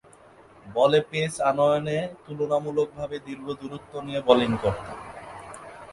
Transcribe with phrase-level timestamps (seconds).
[0.65, 4.97] বলে পেস আনয়ণে তুলনামূলকভাবে দীর্ঘ দূরত্ব নিয়ে বোলিং করতেন।